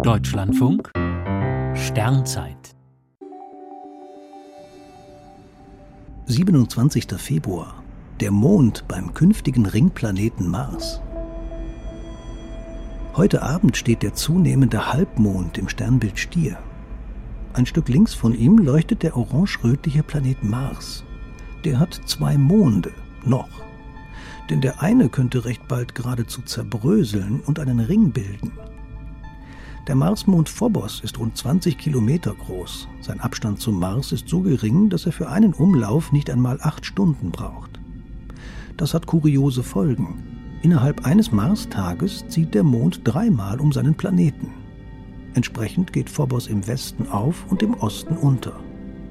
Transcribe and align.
Deutschlandfunk 0.00 0.90
Sternzeit 1.74 2.74
27. 6.26 7.06
Februar. 7.18 7.84
Der 8.18 8.32
Mond 8.32 8.88
beim 8.88 9.14
künftigen 9.14 9.66
Ringplaneten 9.66 10.48
Mars. 10.48 11.00
Heute 13.14 13.42
Abend 13.42 13.76
steht 13.76 14.02
der 14.02 14.14
zunehmende 14.14 14.92
Halbmond 14.92 15.58
im 15.58 15.68
Sternbild 15.68 16.18
Stier. 16.18 16.58
Ein 17.52 17.66
Stück 17.66 17.88
links 17.88 18.14
von 18.14 18.34
ihm 18.34 18.58
leuchtet 18.58 19.04
der 19.04 19.16
orange-rötliche 19.16 20.02
Planet 20.02 20.42
Mars. 20.42 21.04
Der 21.64 21.78
hat 21.78 22.00
zwei 22.06 22.36
Monde, 22.38 22.90
noch. 23.24 23.62
Denn 24.50 24.60
der 24.60 24.82
eine 24.82 25.08
könnte 25.08 25.44
recht 25.44 25.68
bald 25.68 25.94
geradezu 25.94 26.42
zerbröseln 26.42 27.40
und 27.46 27.60
einen 27.60 27.78
Ring 27.78 28.10
bilden. 28.10 28.52
Der 29.88 29.96
Marsmond 29.96 30.48
Phobos 30.48 31.00
ist 31.00 31.18
rund 31.18 31.36
20 31.36 31.76
Kilometer 31.76 32.32
groß. 32.32 32.86
Sein 33.00 33.18
Abstand 33.18 33.58
zum 33.58 33.80
Mars 33.80 34.12
ist 34.12 34.28
so 34.28 34.40
gering, 34.40 34.90
dass 34.90 35.06
er 35.06 35.12
für 35.12 35.28
einen 35.28 35.52
Umlauf 35.52 36.12
nicht 36.12 36.30
einmal 36.30 36.60
acht 36.62 36.86
Stunden 36.86 37.32
braucht. 37.32 37.80
Das 38.76 38.94
hat 38.94 39.06
kuriose 39.06 39.64
Folgen. 39.64 40.22
Innerhalb 40.62 41.04
eines 41.04 41.32
Marstages 41.32 42.24
zieht 42.28 42.54
der 42.54 42.62
Mond 42.62 43.00
dreimal 43.02 43.58
um 43.58 43.72
seinen 43.72 43.96
Planeten. 43.96 44.52
Entsprechend 45.34 45.92
geht 45.92 46.08
Phobos 46.08 46.46
im 46.46 46.64
Westen 46.68 47.08
auf 47.08 47.50
und 47.50 47.60
im 47.64 47.74
Osten 47.74 48.16
unter. 48.16 48.60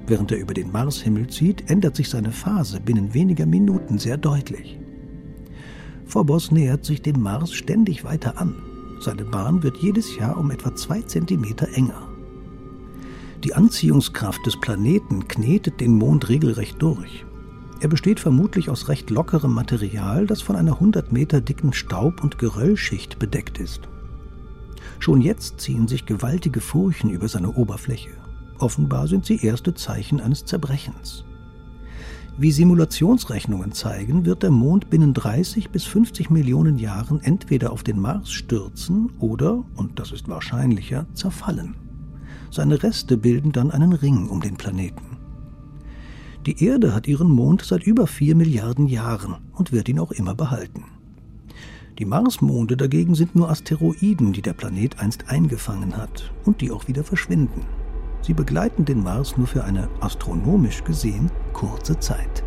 Während 0.07 0.31
er 0.31 0.39
über 0.39 0.53
den 0.53 0.71
Marshimmel 0.71 1.27
zieht, 1.27 1.69
ändert 1.69 1.97
sich 1.97 2.09
seine 2.09 2.31
Phase 2.31 2.79
binnen 2.79 3.13
weniger 3.13 3.45
Minuten 3.45 3.97
sehr 3.97 4.15
deutlich. 4.15 4.79
Phobos 6.05 6.49
nähert 6.49 6.85
sich 6.85 7.01
dem 7.01 7.21
Mars 7.21 7.51
ständig 7.51 8.05
weiter 8.05 8.39
an. 8.39 8.55
Seine 9.01 9.25
Bahn 9.25 9.63
wird 9.63 9.77
jedes 9.77 10.15
Jahr 10.15 10.37
um 10.37 10.51
etwa 10.51 10.75
zwei 10.75 11.01
Zentimeter 11.01 11.67
enger. 11.73 12.07
Die 13.43 13.55
Anziehungskraft 13.55 14.45
des 14.45 14.59
Planeten 14.59 15.27
knetet 15.27 15.81
den 15.81 15.95
Mond 15.95 16.29
regelrecht 16.29 16.79
durch. 16.79 17.25
Er 17.79 17.87
besteht 17.87 18.19
vermutlich 18.19 18.69
aus 18.69 18.89
recht 18.89 19.09
lockerem 19.09 19.55
Material, 19.55 20.27
das 20.27 20.43
von 20.43 20.55
einer 20.55 20.73
100 20.73 21.11
Meter 21.11 21.41
dicken 21.41 21.73
Staub- 21.73 22.23
und 22.23 22.37
Geröllschicht 22.37 23.17
bedeckt 23.17 23.57
ist. 23.57 23.89
Schon 24.99 25.19
jetzt 25.19 25.59
ziehen 25.59 25.87
sich 25.87 26.05
gewaltige 26.05 26.61
Furchen 26.61 27.09
über 27.09 27.27
seine 27.27 27.53
Oberfläche. 27.55 28.11
Offenbar 28.59 29.07
sind 29.07 29.25
sie 29.25 29.43
erste 29.43 29.73
Zeichen 29.73 30.21
eines 30.21 30.45
Zerbrechens. 30.45 31.25
Wie 32.37 32.51
Simulationsrechnungen 32.51 33.73
zeigen, 33.73 34.25
wird 34.25 34.41
der 34.41 34.51
Mond 34.51 34.89
binnen 34.89 35.13
30 35.13 35.69
bis 35.69 35.83
50 35.83 36.29
Millionen 36.29 36.77
Jahren 36.77 37.19
entweder 37.21 37.73
auf 37.73 37.83
den 37.83 37.99
Mars 37.99 38.31
stürzen 38.31 39.11
oder, 39.19 39.63
und 39.75 39.99
das 39.99 40.11
ist 40.11 40.29
wahrscheinlicher, 40.29 41.05
zerfallen. 41.13 41.75
Seine 42.49 42.81
Reste 42.81 43.17
bilden 43.17 43.51
dann 43.51 43.69
einen 43.69 43.93
Ring 43.93 44.29
um 44.29 44.41
den 44.41 44.55
Planeten. 44.55 45.17
Die 46.45 46.63
Erde 46.63 46.95
hat 46.95 47.07
ihren 47.07 47.29
Mond 47.29 47.63
seit 47.63 47.83
über 47.83 48.07
4 48.07 48.35
Milliarden 48.35 48.87
Jahren 48.87 49.35
und 49.51 49.71
wird 49.71 49.89
ihn 49.89 49.99
auch 49.99 50.11
immer 50.11 50.33
behalten. 50.33 50.85
Die 51.99 52.05
Marsmonde 52.05 52.77
dagegen 52.77 53.13
sind 53.13 53.35
nur 53.35 53.49
Asteroiden, 53.49 54.33
die 54.33 54.41
der 54.41 54.53
Planet 54.53 54.99
einst 54.99 55.27
eingefangen 55.27 55.97
hat 55.97 56.31
und 56.45 56.61
die 56.61 56.71
auch 56.71 56.87
wieder 56.87 57.03
verschwinden. 57.03 57.65
Sie 58.21 58.33
begleiten 58.33 58.85
den 58.85 59.03
Mars 59.03 59.35
nur 59.37 59.47
für 59.47 59.63
eine 59.63 59.89
astronomisch 59.99 60.83
gesehen 60.83 61.31
kurze 61.53 61.99
Zeit. 61.99 62.43